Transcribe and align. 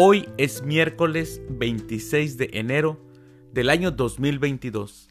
Hoy 0.00 0.28
es 0.36 0.62
miércoles 0.62 1.42
26 1.48 2.38
de 2.38 2.50
enero 2.52 3.00
del 3.52 3.68
año 3.68 3.90
2022, 3.90 5.08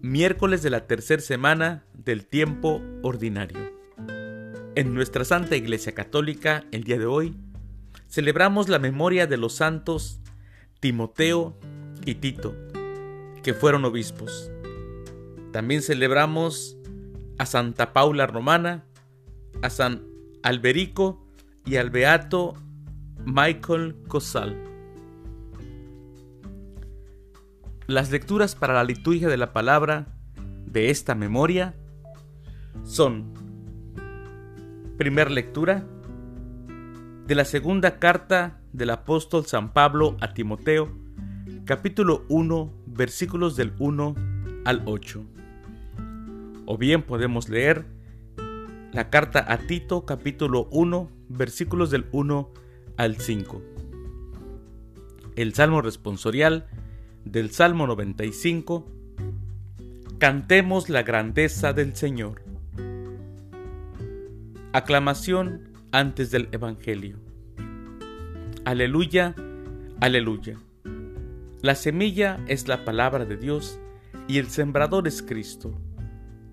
miércoles 0.00 0.62
de 0.62 0.70
la 0.70 0.86
tercera 0.86 1.20
semana 1.20 1.84
del 1.92 2.24
tiempo 2.24 2.80
ordinario. 3.02 3.58
En 4.76 4.94
nuestra 4.94 5.24
Santa 5.24 5.56
Iglesia 5.56 5.92
Católica, 5.92 6.62
el 6.70 6.84
día 6.84 7.00
de 7.00 7.06
hoy, 7.06 7.36
celebramos 8.06 8.68
la 8.68 8.78
memoria 8.78 9.26
de 9.26 9.38
los 9.38 9.54
santos 9.54 10.20
Timoteo 10.78 11.58
y 12.04 12.14
Tito, 12.14 12.54
que 13.42 13.54
fueron 13.54 13.84
obispos. 13.84 14.52
También 15.50 15.82
celebramos 15.82 16.78
a 17.38 17.46
Santa 17.46 17.92
Paula 17.92 18.28
Romana, 18.28 18.84
a 19.62 19.68
San 19.68 20.06
Alberico 20.44 21.26
y 21.64 21.74
al 21.74 21.90
Beato 21.90 22.54
Michael 23.24 23.96
Cosal. 24.08 24.56
Las 27.86 28.10
lecturas 28.10 28.54
para 28.54 28.74
la 28.74 28.84
liturgia 28.84 29.28
de 29.28 29.36
la 29.36 29.52
palabra 29.52 30.06
de 30.66 30.90
esta 30.90 31.14
memoria 31.14 31.74
son 32.84 33.32
Primer 34.98 35.30
lectura 35.30 35.84
de 37.26 37.34
la 37.34 37.44
segunda 37.44 37.98
carta 37.98 38.60
del 38.72 38.90
apóstol 38.90 39.44
San 39.44 39.72
Pablo 39.72 40.16
a 40.20 40.32
Timoteo, 40.32 40.88
capítulo 41.64 42.24
1, 42.28 42.72
versículos 42.86 43.56
del 43.56 43.74
1 43.78 44.14
al 44.64 44.82
8. 44.86 45.24
O 46.64 46.78
bien 46.78 47.02
podemos 47.02 47.48
leer 47.48 47.84
la 48.92 49.10
carta 49.10 49.44
a 49.52 49.58
Tito, 49.58 50.06
capítulo 50.06 50.66
1, 50.70 51.10
versículos 51.28 51.90
del 51.90 52.06
1 52.12 52.50
al 52.54 52.65
al 52.96 53.16
5. 53.16 53.62
El 55.36 55.54
Salmo 55.54 55.82
responsorial 55.82 56.66
del 57.24 57.50
Salmo 57.50 57.86
95. 57.86 58.86
Cantemos 60.18 60.88
la 60.88 61.02
grandeza 61.02 61.72
del 61.72 61.94
Señor. 61.94 62.42
Aclamación 64.72 65.68
antes 65.92 66.30
del 66.30 66.48
Evangelio. 66.52 67.18
Aleluya, 68.64 69.34
aleluya. 70.00 70.56
La 71.62 71.74
semilla 71.74 72.40
es 72.48 72.68
la 72.68 72.84
palabra 72.84 73.24
de 73.24 73.36
Dios 73.36 73.78
y 74.28 74.38
el 74.38 74.48
sembrador 74.48 75.06
es 75.06 75.22
Cristo. 75.22 75.78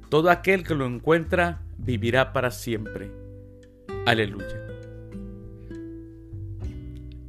Todo 0.10 0.30
aquel 0.30 0.66
que 0.66 0.76
lo 0.76 0.86
encuentra 0.86 1.62
vivirá 1.78 2.34
para 2.34 2.52
siempre. 2.52 3.12
Aleluya. 4.06 4.73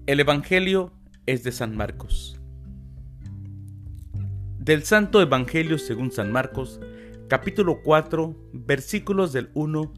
El 0.06 0.20
Evangelio 0.20 0.92
es 1.24 1.44
de 1.44 1.50
San 1.50 1.74
Marcos. 1.74 2.38
Del 4.58 4.82
Santo 4.82 5.22
Evangelio 5.22 5.78
según 5.78 6.12
San 6.12 6.30
Marcos, 6.30 6.78
capítulo 7.26 7.80
4, 7.82 8.36
versículos 8.52 9.32
del 9.32 9.48
1 9.54 9.94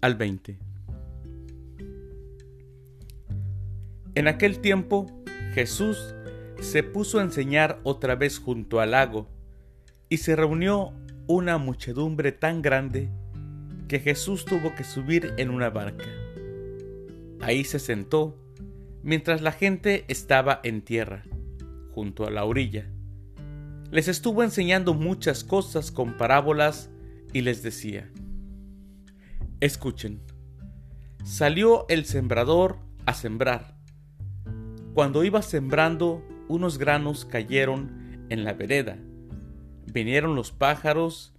al 0.00 0.14
20. 0.14 0.60
En 4.14 4.28
aquel 4.28 4.60
tiempo, 4.60 5.06
Jesús 5.54 6.14
se 6.60 6.84
puso 6.84 7.18
a 7.18 7.22
enseñar 7.22 7.80
otra 7.82 8.14
vez 8.14 8.38
junto 8.38 8.78
al 8.78 8.92
lago, 8.92 9.28
y 10.08 10.18
se 10.18 10.36
reunió 10.36 10.92
una 11.26 11.58
muchedumbre 11.58 12.30
tan 12.30 12.62
grande 12.62 13.10
que 13.88 13.98
Jesús 13.98 14.44
tuvo 14.44 14.76
que 14.76 14.84
subir 14.84 15.34
en 15.36 15.50
una 15.50 15.68
barca. 15.68 16.06
Ahí 17.40 17.64
se 17.64 17.80
sentó 17.80 18.38
mientras 19.02 19.42
la 19.42 19.52
gente 19.52 20.04
estaba 20.08 20.60
en 20.62 20.82
tierra, 20.82 21.24
junto 21.92 22.26
a 22.26 22.30
la 22.30 22.44
orilla. 22.44 22.90
Les 23.90 24.08
estuvo 24.08 24.42
enseñando 24.42 24.94
muchas 24.94 25.44
cosas 25.44 25.90
con 25.90 26.16
parábolas 26.16 26.90
y 27.32 27.40
les 27.40 27.62
decía, 27.62 28.10
escuchen, 29.60 30.20
salió 31.24 31.86
el 31.88 32.04
sembrador 32.04 32.78
a 33.06 33.14
sembrar. 33.14 33.76
Cuando 34.94 35.24
iba 35.24 35.42
sembrando, 35.42 36.26
unos 36.48 36.78
granos 36.78 37.24
cayeron 37.24 38.26
en 38.30 38.44
la 38.44 38.52
vereda. 38.52 38.98
Vinieron 39.86 40.34
los 40.34 40.52
pájaros 40.52 41.34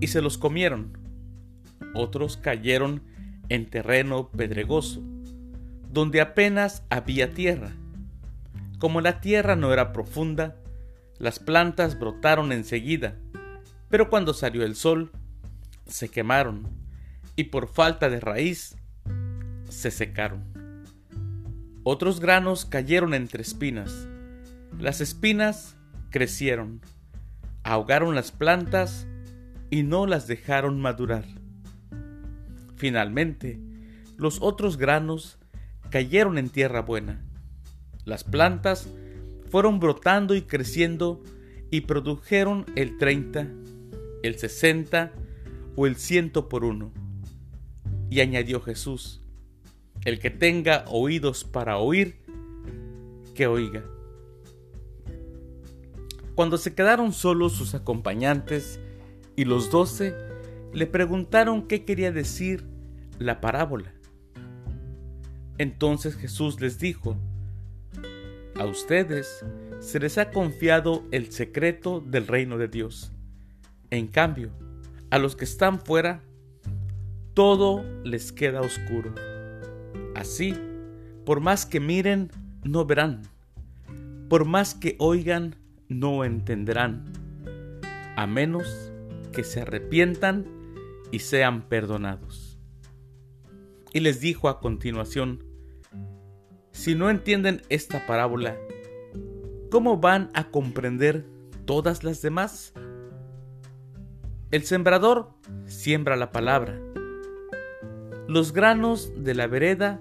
y 0.00 0.08
se 0.08 0.20
los 0.20 0.36
comieron. 0.36 0.98
Otros 1.94 2.36
cayeron 2.36 3.02
en 3.48 3.66
terreno 3.70 4.30
pedregoso 4.30 5.02
donde 5.94 6.20
apenas 6.20 6.82
había 6.90 7.32
tierra. 7.32 7.70
Como 8.80 9.00
la 9.00 9.20
tierra 9.20 9.54
no 9.54 9.72
era 9.72 9.92
profunda, 9.92 10.56
las 11.18 11.38
plantas 11.38 11.98
brotaron 12.00 12.50
enseguida, 12.50 13.14
pero 13.88 14.10
cuando 14.10 14.34
salió 14.34 14.64
el 14.64 14.74
sol, 14.74 15.12
se 15.86 16.08
quemaron 16.08 16.68
y 17.36 17.44
por 17.44 17.68
falta 17.68 18.10
de 18.10 18.18
raíz, 18.18 18.76
se 19.68 19.92
secaron. 19.92 20.42
Otros 21.84 22.18
granos 22.18 22.64
cayeron 22.64 23.14
entre 23.14 23.42
espinas. 23.42 24.08
Las 24.76 25.00
espinas 25.00 25.76
crecieron, 26.10 26.80
ahogaron 27.62 28.16
las 28.16 28.32
plantas 28.32 29.06
y 29.70 29.84
no 29.84 30.06
las 30.06 30.26
dejaron 30.26 30.80
madurar. 30.80 31.24
Finalmente, 32.74 33.60
los 34.16 34.42
otros 34.42 34.76
granos 34.76 35.38
cayeron 35.94 36.38
en 36.38 36.50
tierra 36.50 36.80
buena. 36.80 37.24
Las 38.04 38.24
plantas 38.24 38.88
fueron 39.52 39.78
brotando 39.78 40.34
y 40.34 40.42
creciendo 40.42 41.22
y 41.70 41.82
produjeron 41.82 42.66
el 42.74 42.98
30, 42.98 43.46
el 44.24 44.36
60 44.36 45.12
o 45.76 45.86
el 45.86 45.94
ciento 45.94 46.48
por 46.48 46.64
uno. 46.64 46.90
Y 48.10 48.18
añadió 48.18 48.60
Jesús, 48.60 49.20
el 50.04 50.18
que 50.18 50.30
tenga 50.30 50.84
oídos 50.88 51.44
para 51.44 51.78
oír, 51.78 52.16
que 53.36 53.46
oiga. 53.46 53.84
Cuando 56.34 56.58
se 56.58 56.74
quedaron 56.74 57.12
solos 57.12 57.52
sus 57.52 57.72
acompañantes 57.76 58.80
y 59.36 59.44
los 59.44 59.70
doce, 59.70 60.12
le 60.72 60.88
preguntaron 60.88 61.68
qué 61.68 61.84
quería 61.84 62.10
decir 62.10 62.64
la 63.20 63.40
parábola. 63.40 63.94
Entonces 65.58 66.16
Jesús 66.16 66.60
les 66.60 66.78
dijo, 66.78 67.16
a 68.56 68.64
ustedes 68.64 69.44
se 69.80 70.00
les 70.00 70.18
ha 70.18 70.30
confiado 70.30 71.04
el 71.10 71.30
secreto 71.30 72.00
del 72.00 72.26
reino 72.26 72.58
de 72.58 72.68
Dios. 72.68 73.12
En 73.90 74.08
cambio, 74.08 74.50
a 75.10 75.18
los 75.18 75.36
que 75.36 75.44
están 75.44 75.80
fuera, 75.80 76.22
todo 77.34 77.84
les 78.04 78.32
queda 78.32 78.60
oscuro. 78.60 79.14
Así, 80.14 80.54
por 81.24 81.40
más 81.40 81.66
que 81.66 81.80
miren, 81.80 82.30
no 82.64 82.84
verán. 82.84 83.22
Por 84.28 84.44
más 84.44 84.74
que 84.74 84.96
oigan, 84.98 85.56
no 85.88 86.24
entenderán. 86.24 87.04
A 88.16 88.26
menos 88.26 88.90
que 89.32 89.44
se 89.44 89.60
arrepientan 89.60 90.46
y 91.12 91.20
sean 91.20 91.62
perdonados 91.68 92.54
y 93.94 94.00
les 94.00 94.20
dijo 94.20 94.48
a 94.48 94.60
continuación, 94.60 95.43
si 96.74 96.96
no 96.96 97.08
entienden 97.08 97.62
esta 97.68 98.04
parábola, 98.04 98.58
¿cómo 99.70 99.98
van 99.98 100.30
a 100.34 100.50
comprender 100.50 101.24
todas 101.64 102.02
las 102.02 102.20
demás? 102.20 102.74
El 104.50 104.64
sembrador 104.64 105.30
siembra 105.66 106.16
la 106.16 106.32
palabra. 106.32 106.78
Los 108.26 108.52
granos 108.52 109.12
de 109.16 109.34
la 109.34 109.46
vereda 109.46 110.00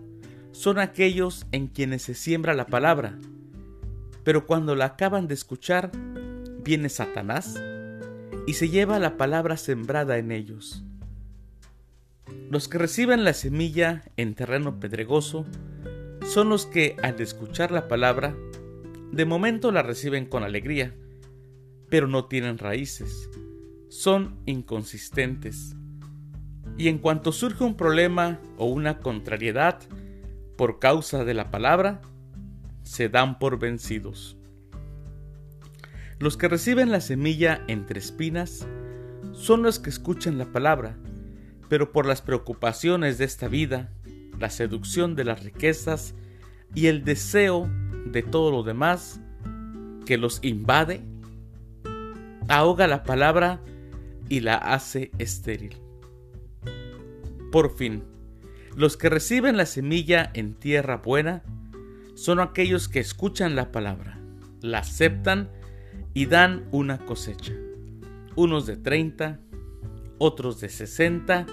son 0.52 0.80
aquellos 0.80 1.46
en 1.52 1.68
quienes 1.68 2.02
se 2.02 2.16
siembra 2.16 2.56
la 2.56 2.66
palabra, 2.66 3.20
pero 4.24 4.48
cuando 4.48 4.76
la 4.76 4.86
acaban 4.86 5.28
de 5.28 5.36
escuchar, 5.36 5.92
viene 6.64 6.90
Satanás 6.90 7.62
y 8.48 8.54
se 8.54 8.70
lleva 8.70 8.98
la 8.98 9.16
palabra 9.16 9.58
sembrada 9.58 10.18
en 10.18 10.32
ellos. 10.32 10.84
Los 12.50 12.68
que 12.68 12.80
reciben 12.80 13.24
la 13.24 13.34
semilla 13.34 14.04
en 14.18 14.34
terreno 14.34 14.80
pedregoso 14.80 15.46
son 16.34 16.50
los 16.50 16.66
que 16.66 16.96
al 17.04 17.22
escuchar 17.22 17.72
la 17.72 17.88
palabra, 17.88 18.36
de 19.12 19.24
momento 19.24 19.72
la 19.72 19.84
reciben 19.84 20.26
con 20.26 20.42
alegría, 20.42 20.96
pero 21.90 22.08
no 22.08 22.26
tienen 22.26 22.58
raíces, 22.58 23.30
son 23.88 24.40
inconsistentes. 24.48 25.76
Y 26.76 26.88
en 26.88 26.98
cuanto 26.98 27.32
surge 27.32 27.64
un 27.64 27.78
problema 27.78 28.40
o 28.58 28.66
una 28.66 28.98
contrariedad 28.98 29.80
por 30.58 30.80
causa 30.80 31.24
de 31.24 31.36
la 31.36 31.52
palabra, 31.52 32.02
se 32.82 33.10
dan 33.10 33.38
por 33.38 33.60
vencidos. 33.60 34.36
Los 36.18 36.36
que 36.36 36.48
reciben 36.48 36.90
la 36.90 37.02
semilla 37.02 37.64
entre 37.68 38.00
espinas 38.00 38.66
son 39.34 39.62
los 39.62 39.78
que 39.78 39.92
escuchan 39.92 40.40
la 40.40 40.52
palabra, 40.52 40.98
pero 41.70 41.92
por 41.92 42.08
las 42.08 42.24
preocupaciones 42.24 43.20
de 43.20 43.26
esta 43.26 43.48
vida, 43.48 43.92
la 44.40 44.50
seducción 44.50 45.16
de 45.16 45.26
las 45.26 45.44
riquezas 45.44 46.16
y 46.76 46.88
el 46.88 47.04
deseo 47.04 47.70
de 48.06 48.24
todo 48.24 48.52
lo 48.52 48.64
demás 48.64 49.20
que 50.06 50.18
los 50.18 50.40
invade, 50.44 51.02
ahoga 52.48 52.88
la 52.88 53.04
palabra 53.04 53.62
y 54.30 54.42
la 54.42 54.56
hace 54.56 55.12
estéril. 55.18 55.78
Por 57.52 57.76
fin, 57.76 58.04
los 58.76 58.98
que 58.98 59.10
reciben 59.10 59.58
la 59.58 59.66
semilla 59.66 60.32
en 60.34 60.56
tierra 60.56 60.98
buena 60.98 61.44
son 62.16 62.40
aquellos 62.40 62.90
que 62.90 63.00
escuchan 63.00 63.56
la 63.56 63.72
palabra, 63.72 64.20
la 64.62 64.80
aceptan 64.80 65.50
y 66.14 66.26
dan 66.26 66.68
una 66.72 67.00
cosecha. 67.00 67.54
Unos 68.36 68.66
de 68.66 68.78
30, 68.78 69.40
otros 70.18 70.60
de 70.60 70.70
60 70.70 71.46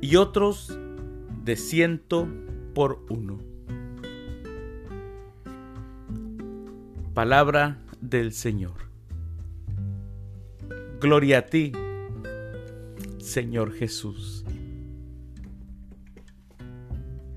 y 0.00 0.16
otros 0.16 0.76
de 1.44 1.56
ciento 1.56 2.28
por 2.74 3.04
uno. 3.08 3.38
Palabra 7.18 7.78
del 8.00 8.32
Señor. 8.32 8.76
Gloria 11.00 11.38
a 11.38 11.46
ti, 11.46 11.72
Señor 13.18 13.72
Jesús. 13.72 14.44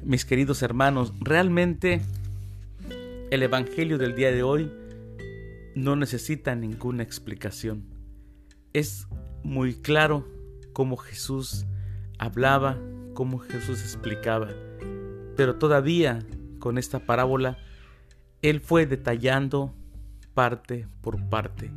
Mis 0.04 0.24
queridos 0.24 0.62
hermanos, 0.62 1.14
realmente 1.20 2.00
el 3.32 3.42
Evangelio 3.42 3.98
del 3.98 4.14
día 4.14 4.32
de 4.32 4.44
hoy 4.44 4.72
no 5.74 5.96
necesita 5.96 6.54
ninguna 6.54 7.02
explicación. 7.02 7.84
Es 8.74 9.08
muy 9.42 9.74
claro 9.74 10.28
cómo 10.74 10.96
Jesús 10.96 11.66
hablaba, 12.20 12.78
cómo 13.16 13.40
Jesús 13.40 13.82
explicaba. 13.82 14.50
Pero 15.36 15.56
todavía 15.56 16.20
con 16.60 16.78
esta 16.78 17.00
parábola, 17.00 17.58
Él 18.42 18.60
fue 18.62 18.86
detallando 18.86 19.74
parte 20.34 20.88
por 21.02 21.24
parte. 21.30 21.72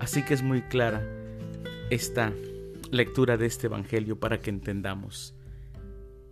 Así 0.00 0.24
que 0.24 0.34
es 0.34 0.42
muy 0.42 0.62
clara 0.62 1.02
esta 1.90 2.32
lectura 2.90 3.36
de 3.36 3.46
este 3.46 3.66
Evangelio 3.66 4.18
para 4.18 4.40
que 4.40 4.50
entendamos. 4.50 5.34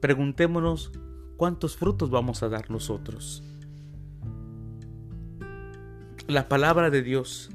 Preguntémonos 0.00 0.92
cuántos 1.36 1.76
frutos 1.76 2.10
vamos 2.10 2.42
a 2.42 2.48
dar 2.48 2.70
nosotros. 2.70 3.42
La 6.26 6.48
palabra 6.48 6.90
de 6.90 7.02
Dios, 7.02 7.50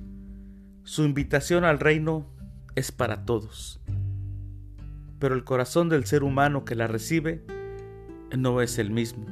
su 0.83 1.03
invitación 1.03 1.63
al 1.63 1.79
reino 1.79 2.27
es 2.75 2.91
para 2.91 3.25
todos 3.25 3.79
pero 5.19 5.35
el 5.35 5.43
corazón 5.43 5.89
del 5.89 6.05
ser 6.05 6.23
humano 6.23 6.65
que 6.65 6.75
la 6.75 6.87
recibe 6.87 7.43
no 8.37 8.61
es 8.61 8.77
el 8.77 8.91
mismo. 8.91 9.25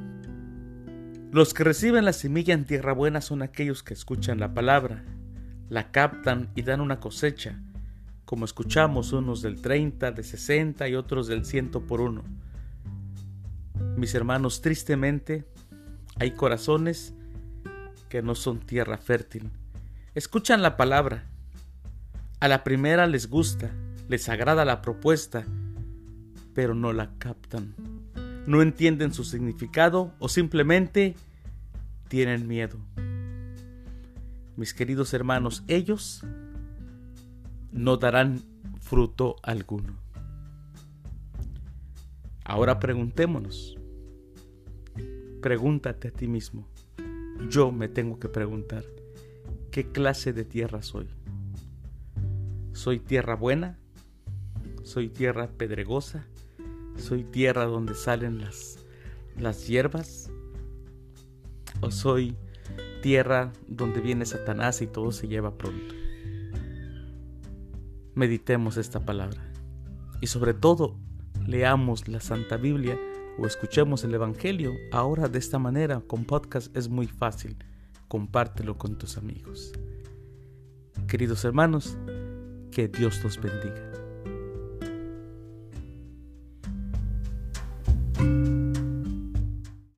Los 1.35 1.53
que 1.53 1.65
reciben 1.65 2.05
la 2.05 2.13
semilla 2.13 2.53
en 2.53 2.63
tierra 2.63 2.93
buena 2.93 3.19
son 3.19 3.41
aquellos 3.41 3.83
que 3.83 3.93
escuchan 3.93 4.39
la 4.39 4.53
palabra, 4.53 5.03
la 5.67 5.91
captan 5.91 6.49
y 6.55 6.61
dan 6.61 6.79
una 6.79 7.01
cosecha, 7.01 7.59
como 8.23 8.45
escuchamos 8.45 9.11
unos 9.11 9.41
del 9.41 9.61
30, 9.61 10.11
de 10.11 10.23
60 10.23 10.87
y 10.87 10.95
otros 10.95 11.27
del 11.27 11.43
ciento 11.43 11.85
por 11.85 11.99
uno. 11.99 12.23
Mis 13.97 14.15
hermanos, 14.15 14.61
tristemente, 14.61 15.43
hay 16.17 16.31
corazones 16.31 17.13
que 18.07 18.21
no 18.21 18.33
son 18.33 18.61
tierra 18.61 18.97
fértil. 18.97 19.51
Escuchan 20.13 20.61
la 20.61 20.77
palabra. 20.77 21.25
A 22.39 22.47
la 22.47 22.63
primera 22.63 23.07
les 23.07 23.29
gusta, 23.29 23.71
les 24.07 24.29
agrada 24.29 24.63
la 24.63 24.81
propuesta 24.81 25.45
pero 26.53 26.73
no 26.73 26.93
la 26.93 27.11
captan. 27.19 27.75
No 28.47 28.61
entienden 28.61 29.13
su 29.13 29.23
significado 29.23 30.13
o 30.19 30.29
simplemente 30.29 31.15
tienen 32.07 32.47
miedo. 32.47 32.77
Mis 34.55 34.73
queridos 34.73 35.13
hermanos, 35.13 35.63
ellos 35.67 36.23
no 37.71 37.97
darán 37.97 38.41
fruto 38.79 39.35
alguno. 39.43 39.97
Ahora 42.43 42.79
preguntémonos. 42.79 43.75
Pregúntate 45.41 46.09
a 46.09 46.11
ti 46.11 46.27
mismo. 46.27 46.67
Yo 47.49 47.71
me 47.71 47.87
tengo 47.87 48.19
que 48.19 48.29
preguntar, 48.29 48.83
¿qué 49.71 49.91
clase 49.91 50.31
de 50.31 50.45
tierra 50.45 50.81
soy? 50.83 51.09
¿Soy 52.71 52.99
tierra 52.99 53.35
buena? 53.35 53.77
¿Soy 54.83 55.09
tierra 55.09 55.49
pedregosa? 55.49 56.27
¿Soy 56.97 57.23
tierra 57.23 57.65
donde 57.65 57.93
salen 57.93 58.39
las, 58.39 58.79
las 59.37 59.67
hierbas? 59.67 60.31
¿O 61.81 61.91
soy 61.91 62.35
tierra 63.01 63.51
donde 63.67 64.01
viene 64.01 64.25
Satanás 64.25 64.81
y 64.81 64.87
todo 64.87 65.11
se 65.11 65.27
lleva 65.27 65.57
pronto? 65.57 65.93
Meditemos 68.15 68.77
esta 68.77 69.01
palabra 69.01 69.41
y 70.21 70.27
sobre 70.27 70.53
todo 70.53 70.97
leamos 71.45 72.07
la 72.07 72.21
Santa 72.21 72.57
Biblia 72.57 72.97
o 73.37 73.45
escuchemos 73.45 74.03
el 74.03 74.13
Evangelio. 74.13 74.73
Ahora 74.91 75.27
de 75.27 75.39
esta 75.39 75.59
manera 75.59 76.01
con 76.01 76.25
podcast 76.25 76.75
es 76.75 76.89
muy 76.89 77.07
fácil. 77.07 77.57
Compártelo 78.07 78.77
con 78.77 78.97
tus 78.97 79.17
amigos. 79.17 79.73
Queridos 81.07 81.43
hermanos, 81.43 81.97
que 82.71 82.87
Dios 82.87 83.23
los 83.23 83.39
bendiga. 83.41 83.94